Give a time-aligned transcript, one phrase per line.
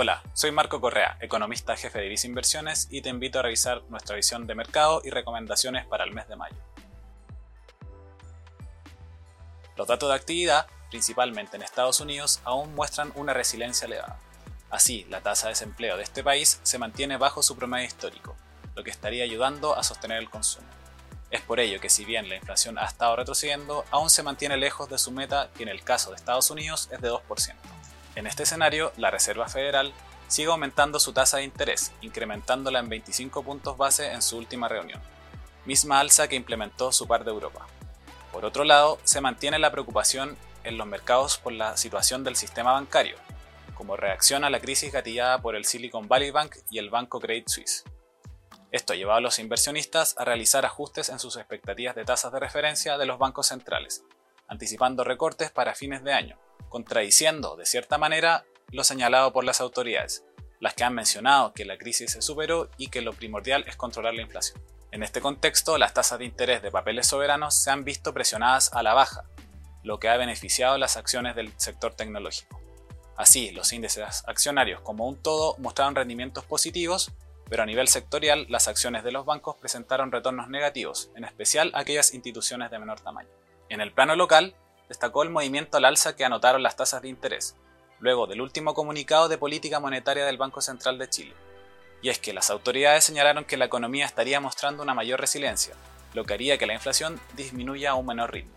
[0.00, 4.14] Hola, soy Marco Correa, economista jefe de Visa Inversiones y te invito a revisar nuestra
[4.14, 6.54] visión de mercado y recomendaciones para el mes de mayo.
[9.76, 14.20] Los datos de actividad, principalmente en Estados Unidos, aún muestran una resiliencia elevada.
[14.70, 18.36] Así, la tasa de desempleo de este país se mantiene bajo su promedio histórico,
[18.76, 20.68] lo que estaría ayudando a sostener el consumo.
[21.32, 24.88] Es por ello que si bien la inflación ha estado retrocediendo, aún se mantiene lejos
[24.88, 27.77] de su meta que en el caso de Estados Unidos es de 2%.
[28.14, 29.92] En este escenario, la Reserva Federal
[30.28, 35.00] sigue aumentando su tasa de interés, incrementándola en 25 puntos base en su última reunión,
[35.64, 37.66] misma alza que implementó su par de Europa.
[38.32, 42.72] Por otro lado, se mantiene la preocupación en los mercados por la situación del sistema
[42.72, 43.16] bancario,
[43.74, 47.48] como reacción a la crisis gatillada por el Silicon Valley Bank y el banco Credit
[47.48, 47.84] Suisse.
[48.70, 52.98] Esto llevado a los inversionistas a realizar ajustes en sus expectativas de tasas de referencia
[52.98, 54.02] de los bancos centrales,
[54.46, 60.24] anticipando recortes para fines de año, contradiciendo, de cierta manera, lo señalado por las autoridades,
[60.60, 64.14] las que han mencionado que la crisis se superó y que lo primordial es controlar
[64.14, 64.60] la inflación.
[64.90, 68.82] En este contexto, las tasas de interés de papeles soberanos se han visto presionadas a
[68.82, 69.24] la baja,
[69.82, 72.60] lo que ha beneficiado las acciones del sector tecnológico.
[73.16, 77.12] Así, los índices accionarios como un todo mostraron rendimientos positivos,
[77.48, 82.14] pero a nivel sectorial las acciones de los bancos presentaron retornos negativos, en especial aquellas
[82.14, 83.28] instituciones de menor tamaño.
[83.68, 84.54] En el plano local,
[84.88, 87.56] destacó el movimiento al alza que anotaron las tasas de interés,
[88.00, 91.34] luego del último comunicado de política monetaria del Banco Central de Chile.
[92.00, 95.74] Y es que las autoridades señalaron que la economía estaría mostrando una mayor resiliencia,
[96.14, 98.56] lo que haría que la inflación disminuya a un menor ritmo.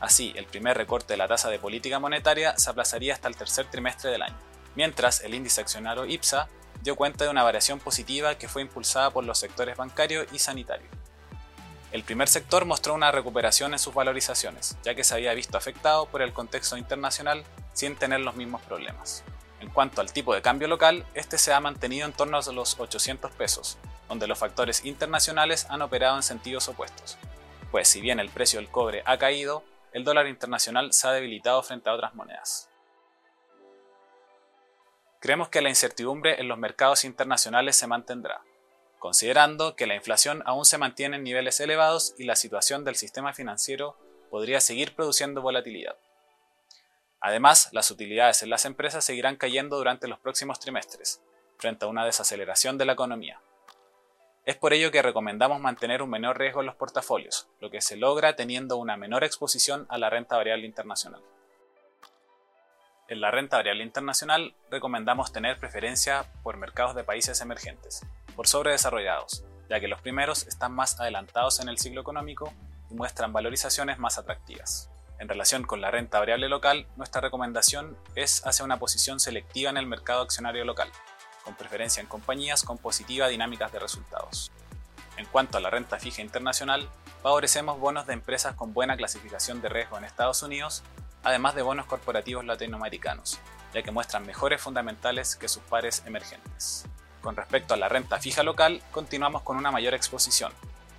[0.00, 3.66] Así, el primer recorte de la tasa de política monetaria se aplazaría hasta el tercer
[3.70, 4.36] trimestre del año,
[4.74, 6.48] mientras el índice accionario IPSA
[6.82, 10.86] dio cuenta de una variación positiva que fue impulsada por los sectores bancario y sanitario.
[11.94, 16.06] El primer sector mostró una recuperación en sus valorizaciones, ya que se había visto afectado
[16.06, 19.22] por el contexto internacional sin tener los mismos problemas.
[19.60, 22.80] En cuanto al tipo de cambio local, este se ha mantenido en torno a los
[22.80, 27.16] 800 pesos, donde los factores internacionales han operado en sentidos opuestos.
[27.70, 31.62] Pues si bien el precio del cobre ha caído, el dólar internacional se ha debilitado
[31.62, 32.68] frente a otras monedas.
[35.20, 38.42] Creemos que la incertidumbre en los mercados internacionales se mantendrá,
[39.04, 43.34] considerando que la inflación aún se mantiene en niveles elevados y la situación del sistema
[43.34, 43.98] financiero
[44.30, 45.98] podría seguir produciendo volatilidad.
[47.20, 51.20] Además, las utilidades en las empresas seguirán cayendo durante los próximos trimestres,
[51.58, 53.42] frente a una desaceleración de la economía.
[54.46, 57.96] Es por ello que recomendamos mantener un menor riesgo en los portafolios, lo que se
[57.96, 61.20] logra teniendo una menor exposición a la renta variable internacional.
[63.08, 68.00] En la renta variable internacional recomendamos tener preferencia por mercados de países emergentes,
[68.34, 72.52] por sobre desarrollados, ya que los primeros están más adelantados en el ciclo económico
[72.90, 74.90] y muestran valorizaciones más atractivas.
[75.18, 79.76] En relación con la renta variable local, nuestra recomendación es hacia una posición selectiva en
[79.76, 80.90] el mercado accionario local,
[81.44, 84.50] con preferencia en compañías con positiva dinámicas de resultados.
[85.16, 86.88] En cuanto a la renta fija internacional,
[87.22, 90.82] favorecemos bonos de empresas con buena clasificación de riesgo en Estados Unidos,
[91.22, 93.38] además de bonos corporativos latinoamericanos,
[93.72, 96.86] ya que muestran mejores fundamentales que sus pares emergentes.
[97.24, 100.52] Con respecto a la renta fija local, continuamos con una mayor exposición,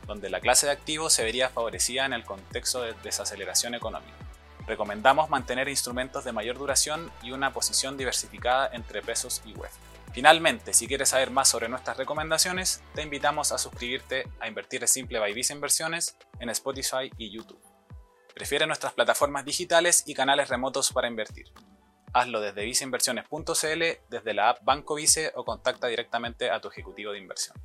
[0.08, 4.18] donde la clase de activos se vería favorecida en el contexto de desaceleración económica.
[4.66, 9.70] Recomendamos mantener instrumentos de mayor duración y una posición diversificada entre pesos y web.
[10.14, 15.20] Finalmente, si quieres saber más sobre nuestras recomendaciones, te invitamos a suscribirte a Invertir Simple
[15.20, 17.62] by Visa Inversiones en Spotify y YouTube.
[18.34, 21.52] Prefiere nuestras plataformas digitales y canales remotos para invertir.
[22.16, 27.18] Hazlo desde viceinversiones.cl, desde la app Banco Vice o contacta directamente a tu ejecutivo de
[27.18, 27.58] inversión.